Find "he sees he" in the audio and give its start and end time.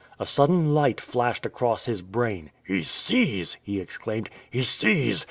2.65-3.79